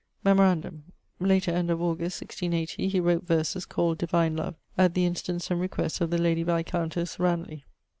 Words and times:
Memorandum: 0.23 0.85
later 1.19 1.51
end 1.51 1.69
of 1.69 1.77
Aug. 1.77 1.99
1680, 1.99 2.87
he 2.87 2.99
wrote 2.99 3.23
verses, 3.23 3.67
called 3.67 3.99
'Divine 3.99 4.35
Love,' 4.35 4.55
at 4.75 4.95
the 4.95 5.05
instance 5.05 5.51
and 5.51 5.61
request 5.61 6.01
of 6.01 6.09
the 6.09 6.17
lady 6.17 6.41
viscountesse 6.43 7.17
Ranulagh. 7.19 7.61